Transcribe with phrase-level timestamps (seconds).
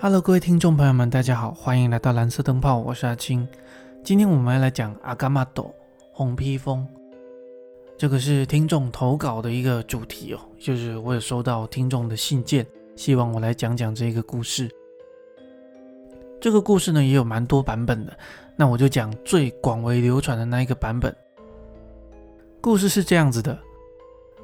[0.00, 3.46] Hello，各位听众朋友们，大家好，欢迎来到蓝色灯泡，我是阿青。
[4.04, 5.74] 今天我们要来讲阿伽马斗
[6.12, 6.86] 红披风，
[7.96, 12.64] 这个是听众投稿的一个主题哦，就是我有收到听众的信件，
[12.94, 14.70] 希望我来讲讲这个故事。
[16.40, 18.16] 这个故事呢也有蛮多版本的，
[18.54, 21.12] 那我就讲最广为流传的那一个版本。
[22.60, 23.58] 故事是这样子的，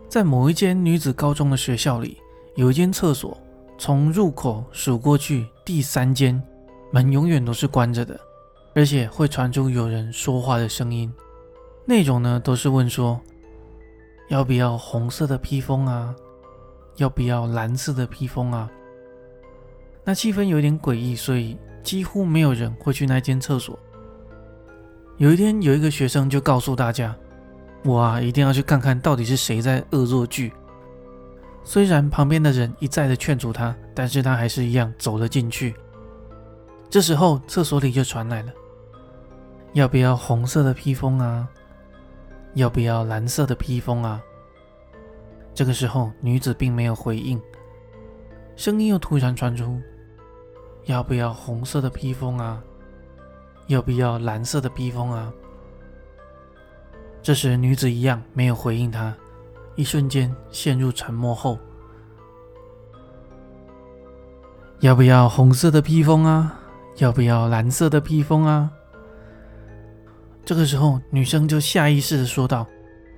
[0.09, 2.18] 在某一间女子高中的学校里，
[2.57, 3.39] 有一间厕所。
[3.84, 6.42] 从入口数过去，第三间
[6.90, 8.18] 门永远都是关着的，
[8.75, 11.12] 而且会传出有人说话的声音。
[11.84, 13.20] 那种呢，都是问说
[14.30, 16.16] 要不要红色的披风啊，
[16.96, 18.70] 要不要蓝色的披风啊。
[20.03, 23.78] 那气氛有点诡异，所以几乎没有人会去那间厕所。
[25.18, 27.14] 有一天，有一个学生就告诉大家
[27.84, 30.54] ：“我啊，一定要去看看到底是谁在恶作剧。”
[31.64, 35.75] 虽然旁边的人一再的劝阻他，但是他还是一样走了进去。
[36.91, 38.53] 这时候，厕所里就传来了
[39.73, 41.48] ：“要不要红色的披风啊？
[42.53, 44.23] 要不要蓝色的披风啊？”
[45.55, 47.41] 这个时候，女子并没有回应，
[48.56, 49.81] 声音又突然传出
[50.84, 52.62] ：“要不要红色的披风啊？
[53.69, 55.33] 要不要蓝色的披风啊？”
[57.23, 59.17] 这时，女子一样没有回应他。
[59.77, 61.58] 一瞬间陷入沉默后，
[64.81, 66.61] 要不要红色的披风啊？
[66.98, 68.70] 要不要蓝色的披风啊？
[70.44, 72.66] 这个时候，女生就下意识的说道：“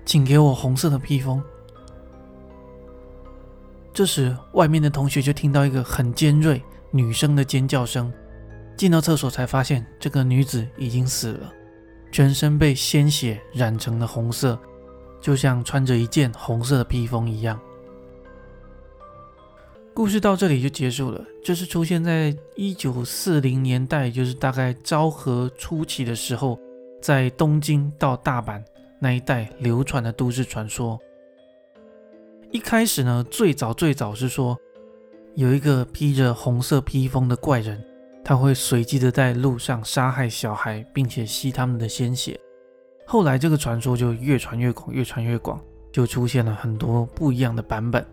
[0.07, 1.43] 请给我红色的披风。”
[3.93, 8.13] 这时，外面的同学就听到一个很尖锐女生的尖叫声，
[8.77, 11.53] 进到厕所才发现这个女子已经死了，
[12.13, 14.59] 全身被鲜血染成了红色。
[15.27, 17.61] 就像穿着一件红色的披风一样。
[19.93, 21.21] 故事到这里就结束了。
[21.43, 26.57] 这是出现在一九四零年代，就是大概昭和初期的时候，
[27.03, 28.63] 在东京到大阪
[29.01, 30.97] 那一带流传的都市传说。
[32.53, 34.57] 一开始呢，最早最早是说
[35.35, 37.85] 有一个披着红色披风的怪人，
[38.25, 42.39] 他会随机的在路上杀害小孩，并且吸他们的鲜血。
[43.07, 45.61] 后来这个传说就越传越广，越传越广，
[45.93, 48.05] 就出现了很多不一样的版本。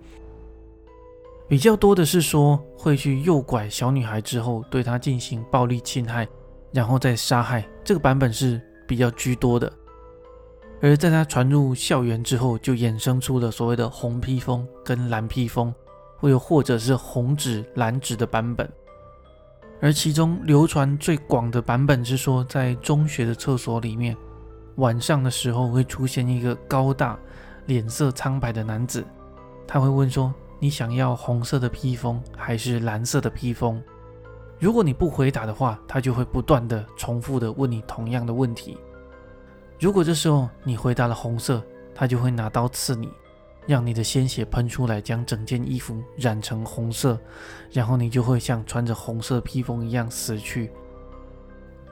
[1.48, 6.28] 比较多的是说会去诱拐小女孩之后，对她进行暴力侵害，
[6.72, 7.68] 然后再杀害。
[7.84, 9.72] 这个版本是比较居多的。
[10.80, 15.74] 而在他传入校园之后，就衍生出了所谓的红披风跟蓝披风，
[16.18, 18.70] 或又或者是红纸蓝纸的版本。
[19.82, 24.16] 而其中流传最广的版本是说，在中学的厕所里面。
[24.76, 27.18] 晚上的时候会出现一个高大、
[27.68, 29.06] 脸色苍白的男子，
[29.68, 33.82] 他会问说：“你想要红色的披风还是蓝色的披风？”
[34.60, 38.78] 如果你不回答的话，他就会不断的重复的问你同样的问题。
[39.80, 41.62] 如果这时候你回答了红色，
[41.94, 43.10] 他就会拿刀刺你，
[43.68, 47.20] 让你的鲜血喷出来，将整件衣服染成红色，
[47.72, 50.72] 然后你就会像穿着红色披风一样死去。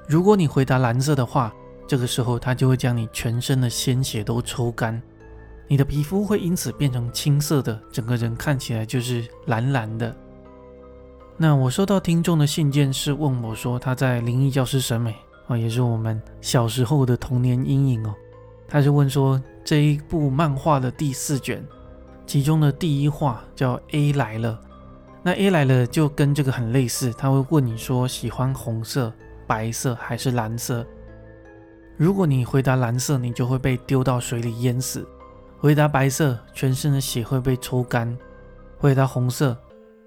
[0.07, 1.53] 如果你回答蓝色的话，
[1.87, 5.01] 这个时候，他就会将你全身的鲜血都抽干，
[5.67, 10.15] 你的皮肤会因此变成青色的，整个人看起来就是蓝蓝的。
[11.37, 15.15] 那我收到听众的信件是问我说，他在灵异教师审美
[15.47, 18.13] 啊，也是我们小时候的童年阴影哦。
[18.67, 21.65] 他是问说，这一部漫画的第四卷，
[22.25, 24.59] 其中的第一话叫 A 来了，
[25.23, 29.11] 那 A 来了就跟这个很类似，他会问你说，喜欢红色、
[29.45, 30.85] 白色还是蓝色？
[32.01, 35.01] 如果你回答蓝色，你就会被丢到水里淹死；
[35.59, 38.17] 回答白色，全身的血会被抽干；
[38.79, 39.55] 回答红色，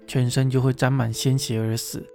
[0.05, 2.05] 全身就会沾满鲜血而死。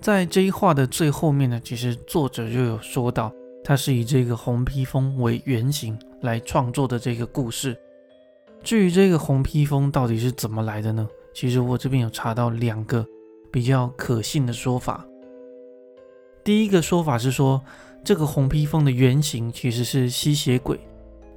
[0.00, 3.32] 在这一话的最后面呢，其实作者就有说到，
[3.64, 7.76] 他是以这个红披风为原型来创作的这个故事。
[8.62, 11.08] 至于这个红披风到底是怎么来的呢？
[11.34, 13.04] 其实我这边有查到两个
[13.50, 15.04] 比较可信的说法。
[16.44, 17.60] 第一个说法是说。
[18.04, 20.80] 这个红披风的原型其实是吸血鬼，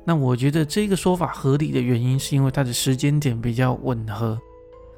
[0.06, 4.40] 那我觉得这个说法合理的原因是因为它的时间点比较吻合。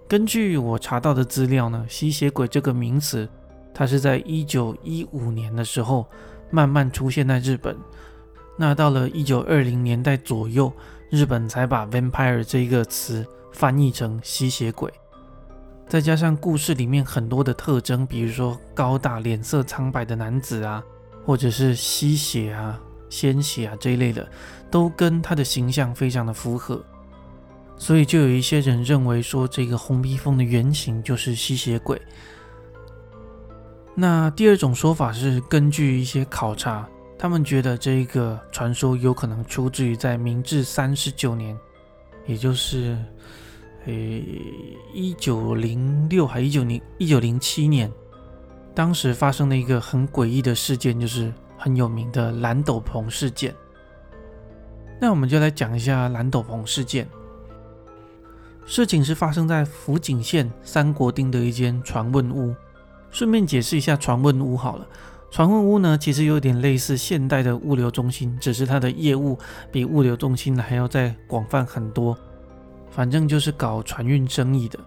[0.08, 3.28] 根据我查到的资料呢，吸血鬼这个名词，
[3.74, 6.06] 它是在一九一五年的时候
[6.52, 7.76] 慢慢出现在日本，
[8.56, 10.72] 那到了一九二零年代左右，
[11.10, 14.92] 日本才把 vampire 这个词翻译成吸血鬼。
[15.88, 20.84] 再加上故事里面很多的特征，比如说高大、脸色苍白的男子啊。
[21.26, 22.80] 或者是吸血啊、
[23.10, 24.30] 鲜血啊这一类的，
[24.70, 26.84] 都跟他的形象非常的符合，
[27.78, 32.02] 所以就有一些人认为说，这个红披风的原型就是吸血鬼。
[33.96, 41.56] 那第二种说法是根据一些考察，他们觉得这个传说有可能出自于在明治三十九年，
[42.26, 42.98] 也就是
[43.86, 43.94] 呃
[44.94, 47.92] 一九零六还一九零一九零七年，
[48.76, 53.54] 当时发生了一个很诡异的事件，就是很有名的蓝斗篷事件。
[55.00, 57.08] 那我们就来讲一下蓝斗篷事件。
[58.66, 62.56] 事情是发生在福井县三国町的一间传问屋。
[63.12, 64.88] 顺便解释一下传问屋好了。
[65.30, 69.38] 传问屋呢，其实有点类似现代的物流中心，只是它的业务
[69.72, 72.18] 比物流中心还要再广泛很多。
[72.90, 74.80] 反正就是搞船运生意的。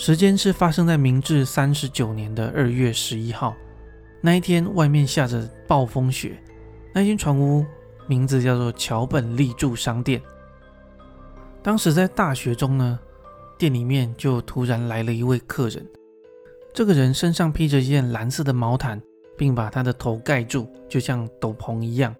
[0.00, 3.54] 时间是发生在明治三十九年的二月十一号。
[4.22, 6.42] 那一天外面下着暴风雪。
[6.94, 7.66] 那间船屋
[8.06, 10.18] 名字叫做桥本立柱商店。
[11.62, 12.98] 当时在大雪中呢，
[13.58, 15.86] 店里面就突然来了一位客人。
[16.72, 18.98] 这个人身上披着一件蓝色的毛毯，
[19.36, 22.16] 并把他的头盖住，就像斗篷一样。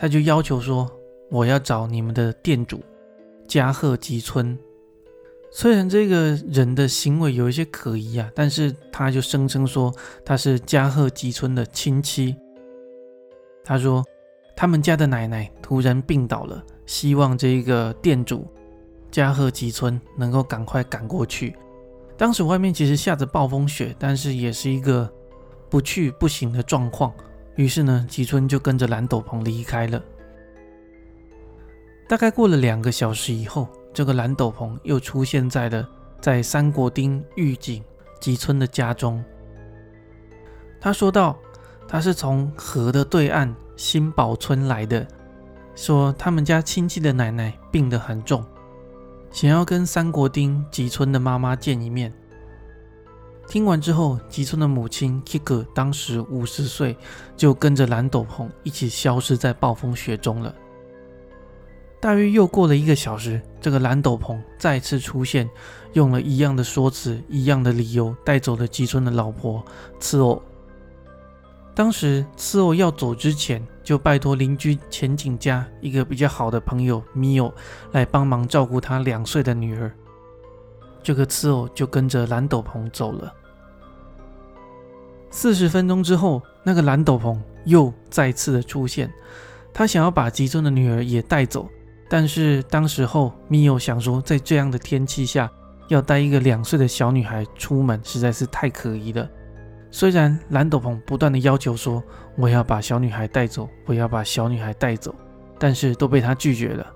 [0.00, 0.90] 他就要求说
[1.30, 2.82] ：“我要找你们的店主
[3.46, 4.58] 加贺吉村。”
[5.54, 9.94] 虽然这个人的行为有一些可疑啊，但是他就声称说
[10.24, 12.34] 他是加贺吉村的亲戚。
[13.62, 14.02] 他说
[14.56, 18.48] 他们家的奶奶突然病倒了，希望这个店主
[19.10, 21.54] 加贺吉村能够赶快赶过去。
[22.16, 25.10] 当时外面其实下着暴风雪，但是也是一个
[25.68, 27.12] 不去不行的状况。
[27.56, 30.02] 于是呢，吉村就跟着蓝斗篷离开了。
[32.08, 35.88] 大概过了两个小时以后，这个蓝斗篷又出现在了
[36.20, 37.82] 在三国町御景
[38.20, 39.22] 吉村的家中。
[40.80, 41.38] 他说道
[41.86, 45.06] ：“他是从河的对岸新堡村来的，
[45.74, 48.44] 说他们家亲戚的奶奶病得很重。”
[49.30, 52.12] 想要跟三国町吉村的妈妈见一面。
[53.48, 56.96] 听完之后，吉村的母亲 Kiko 当时五十岁，
[57.36, 60.54] 就跟着蓝斗篷一起消失在暴风雪中了。
[62.02, 65.48] 大约又过了一个小时，这个蓝斗篷再次出现，
[65.92, 69.64] 用了一样的说辞、一样的理由，带走了吉村的老婆
[70.00, 70.42] 次偶。
[71.76, 77.54] 当时次偶要走之前，就拜托邻居前景家一个比较好的朋友米欧
[77.92, 79.92] 来帮忙照顾他两岁的女儿。
[81.04, 83.32] 这个次偶就跟着蓝斗篷走了。
[85.30, 89.08] 四十分钟之后，那个蓝斗篷又再次的出现，
[89.72, 91.68] 他想要把吉村的女儿也带走，
[92.12, 95.50] 但是当时候米欧想说，在这样的天气下，
[95.88, 99.26] 要带一个两岁的小女孩出门实在是太可疑了。
[99.90, 102.04] 虽然蓝斗篷不断的要求说
[102.36, 105.14] 我要把小女孩带走，我要把小女孩带走，
[105.58, 106.86] 但是都被他拒绝了。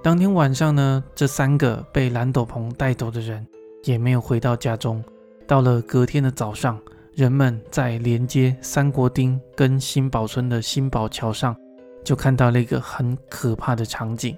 [0.00, 3.44] 当天晚上呢，这三个被蓝斗篷带走的人
[3.82, 5.02] 也没有回到家中。
[5.44, 6.78] 到了隔天的早上，
[7.16, 11.56] 人们在连接三国町跟新堡村的新堡桥上，
[12.04, 14.36] 就看到了一个很可怕的场景。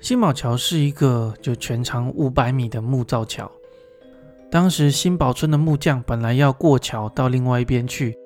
[0.00, 3.50] 新宝桥是一个就全长五百米的木造桥。
[4.50, 8.18] 当时新宝村的木匠本来要过桥到另外一边去，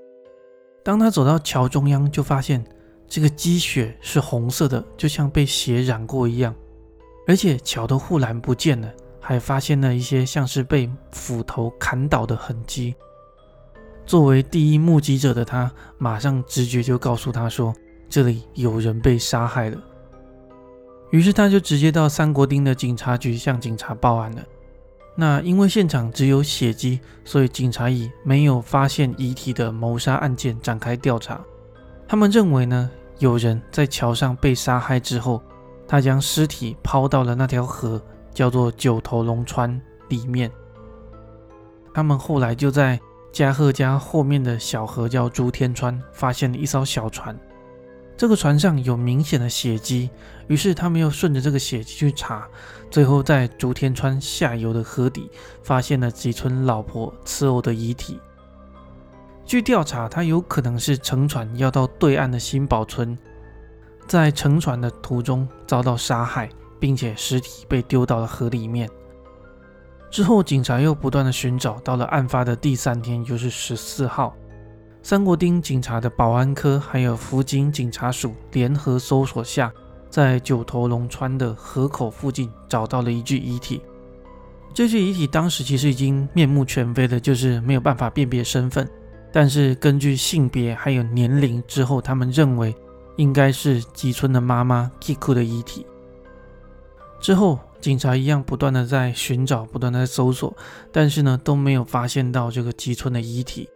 [0.82, 2.64] 当他走到桥中央，就发现
[3.06, 6.52] 这个积雪是红色的，就像被血染过一样，
[7.28, 12.94] 而且桥的护栏不见了，还发现了一些像是被斧头砍倒的痕迹。
[14.06, 17.74] 作为第一目击者的他，马上直觉就告诉他说，
[18.08, 19.76] 这里有人被杀害了。
[21.10, 24.42] 于是他就直接到三国町的警察局向警察报案了。
[25.16, 31.40] 那因为现场只有血迹，所以警察以没有发现遗体的谋杀案件展开调查。
[32.06, 35.42] 他们认为呢，有人在桥上被杀害之后，
[35.88, 38.00] 他将尸体抛到了那条河，
[38.32, 40.50] 叫做九头龙川里面。
[41.94, 43.00] 他们后来就在
[43.36, 47.38] 加贺家后面的小河叫竹天川，发现了一艘小船。
[48.16, 50.08] 这个船上有明显的血迹，
[50.48, 52.48] 于是他们又顺着这个血迹去查，
[52.90, 55.30] 最后在竹天川下游的河底
[55.62, 58.18] 发现了吉村老婆次偶的遗体。
[59.44, 63.18] 据调查，他有可能是乘船要到对岸的新堡村，
[64.06, 66.48] 在乘船的途中遭到杀害，
[66.80, 68.88] 并且尸体被丢到了河里面。
[70.16, 74.34] 之后，警察又不断的寻找，到了案发的第三天，就是十四号。
[75.02, 79.70] 三国町警察的保安科还有福井警察署联合搜索下，
[80.08, 83.82] 在九头龙川的河口附近找到了一具遗体。
[84.72, 88.88] 这具遗体当时其实已经面目全非的，就是没有办法辨别身份。
[89.30, 92.74] 但是根据性别还有年龄之后，他们认为
[93.16, 95.84] 应该是吉村的妈妈 Kiku 的遗体。
[97.20, 100.56] 之后警察一样不断的在寻找，不断的在搜索，
[100.90, 103.68] 但是呢都没有发现到这个吉村的遗体。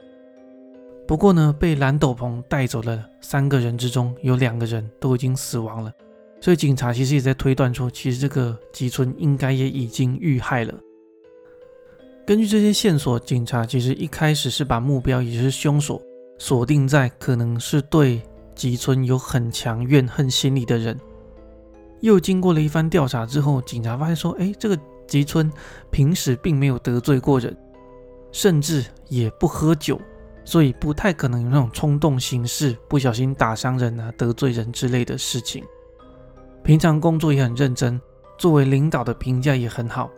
[1.07, 5.93] 不过呢，被蓝斗篷带走的三个人之中，有两个人都已经死亡了，
[6.41, 10.73] 所以警察其实也在推断说，其实这个吉村应该也已经遇害了。
[12.25, 16.01] 根据这些线索，警察其实一开始是把目标，也就是凶手，
[16.39, 18.23] 锁定在可能是对
[18.55, 20.97] 吉村有很强怨恨心理的人。
[22.01, 25.51] 又经过了一番调查之后，警察发现说，哎，这个吉村
[25.91, 27.57] 平时并没有得罪过人，
[28.33, 30.01] 甚至也不喝酒，
[30.45, 35.65] 所以不太可能有那种冲动行事、不小心打伤人啊、得罪人之类的事情。
[36.63, 38.01] 平常工作也很认真，
[38.39, 40.11] 作为领导的评价也很好。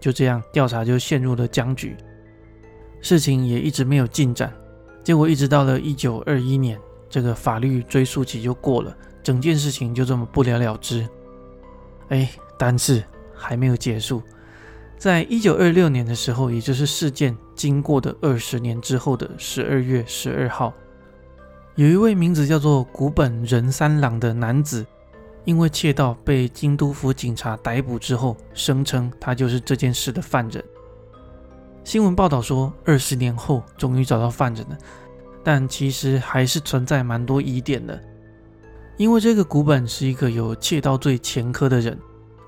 [0.00, 1.96] 就这样，调查就陷入了僵局，
[3.00, 4.52] 事情也一直没有进展。
[5.02, 6.78] 结果一直到了一九二一年，
[7.14, 8.92] 这个法律追溯期就过了，
[9.22, 11.08] 整件事情就这么不了了之。
[12.08, 12.28] 哎，
[12.58, 14.20] 但是还没有结束，
[14.98, 20.72] 在一九二六年的时候，也就是事件经过的二十年之后的十二月十二号，
[21.76, 24.84] 有一位名字叫做古本仁三郎的男子。
[25.44, 30.64] 因为窃盗被京都府警察逮捕之后，声称他就是这件事的犯人。
[31.84, 34.78] 新闻报道说，二十年后终于找到犯人了，
[35.44, 38.00] 但其实还是存在蛮多疑点的。
[38.96, 41.98] 因为这个古本是一个有窃盗罪前科的人，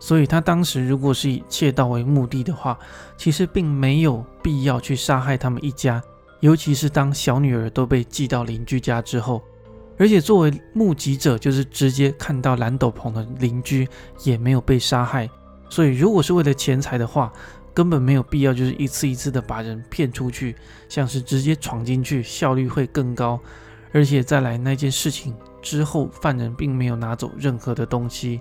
[0.00, 2.78] 所以他当时如果是以窃盗为目的的话，
[3.16, 6.02] 其实并没有必要去杀害他们一家，
[6.40, 9.42] 尤其是当小女儿都被寄到邻居家之后。
[9.98, 13.88] 而且作为目击者，就是直接看到蓝斗篷的邻居
[14.22, 15.28] 也没有被杀害，
[15.70, 17.32] 所以如果是为了钱财的话，
[17.76, 20.56] 根本没有必要就是一次一次的把人骗出去，
[20.88, 23.38] 像是直接闯进去，效率会更高。
[23.92, 28.40] 而且再来那件事情之后，犯人并没有拿走任何的东西，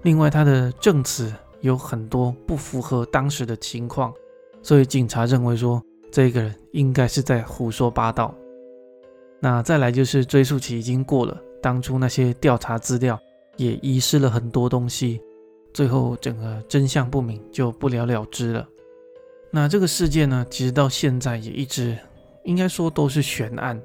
[0.00, 1.30] 另外他的证词
[1.60, 4.10] 有很多不符合当时的情况，
[4.62, 8.34] 所以警察认为说这个人应该是在胡说八道。
[9.40, 13.20] 那再来就是追溯期已经过了，当初那些调查资料
[13.58, 15.20] 也遗失了很多东西，
[15.74, 18.66] 最后整个真相不明，就不了了之了。
[19.50, 21.98] 那这个事件呢，其实到现在也一直
[22.44, 23.78] 应该说都是悬案。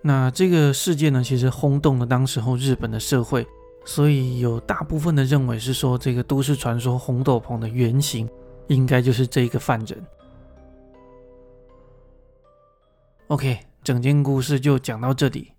[0.00, 3.44] 那这个事件呢，其实轰动了当时候日本的社会，
[3.84, 8.28] 所以有大部分的认为是说这个都市传说红斗篷的原型
[8.68, 10.06] 应该就是这个犯人。
[13.26, 13.58] OK。
[13.82, 15.52] 整件故事就讲到这里，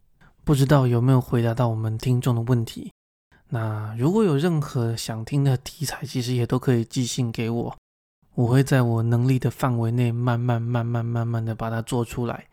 [0.43, 2.91] 不知道有没有回答到我们听众的问题。
[3.53, 7.77] 那如果有任何想听的题材，其实也都可以寄信给我，
[8.35, 12.45] 我会在我能力的范围内，慢慢、慢慢、慢慢的把它做出来。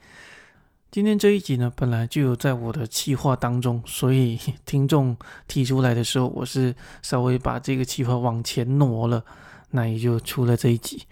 [0.91, 9.25] 今天这一集呢，本来就有在我的计划当中，所以 听众提出来的时候，我是稍微把这个计划往前挪了，
[9.71, 11.05] 那也就出了这一集。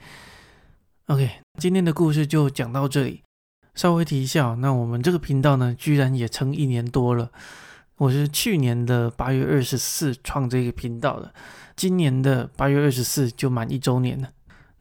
[1.07, 3.23] OK，今天的故事就讲到这里。
[3.76, 7.31] 稍微提一下，那我们这个频道呢，居然也撑一年多了。
[7.99, 11.33] 我是去年的八月二十四创这个频道的，
[11.75, 14.29] 今年的八月二十四就满一周年了。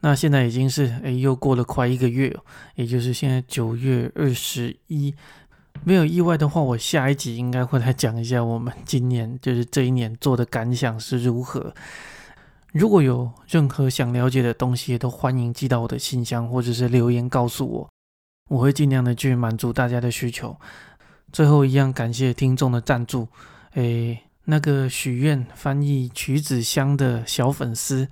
[0.02, 2.36] 那现在已经是哎，又过了快一个月，
[2.76, 5.14] 也就是现在九月二十一。
[5.84, 11.74] 没有意外的话，我下一集应该会来讲一下我们今年就是这一年做的感想是如何。
[12.74, 17.90] 如果有任何想了解的东西，都欢迎寄到我的信箱或者是留言告诉我。
[18.50, 20.56] 我会尽量的去满足大家的需求。
[21.32, 23.28] 最后一样，感谢听众的赞助。
[23.74, 28.08] 诶，那个许愿翻译曲子香的小粉丝，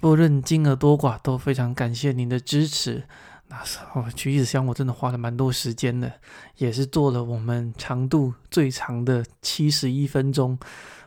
[0.00, 3.04] 不论金额多寡，都非常感谢您的支持。
[3.48, 6.12] 那时候曲子香我真的花了蛮多时间的，
[6.56, 10.58] 也是做了我们长度最长的七十一分钟，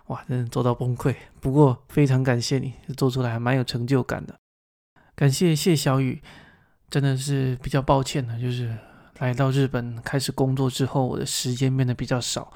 [0.07, 1.15] 哇，真的做到崩溃。
[1.39, 4.35] 不过非常感谢你，做出来还蛮有成就感的。
[5.15, 6.21] 感谢谢小雨。
[6.89, 8.73] 真的是比较抱歉的，就是
[9.19, 12.53] 来到日本开始工作之后，我的时间变得比较少，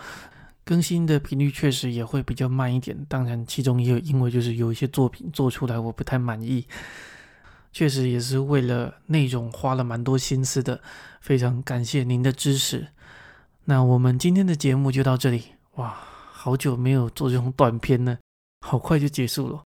[0.63, 3.05] 更新的频率确实也会比较慢一点。
[3.09, 6.67] 当然，其中也有因为就是有一些作品做出来我不太满意，
[7.71, 10.81] 确实也是为了内容花了蛮多心思的。
[11.19, 12.87] 非常感谢您的支持。
[13.65, 15.43] 那我们今天的节目就到这里，
[15.75, 15.95] 哇，
[16.31, 18.17] 好久没有做这种短片了，
[18.65, 19.61] 好快就结束了。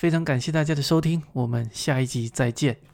[0.00, 2.89] 非常感谢大家的收听，我们下一集再见。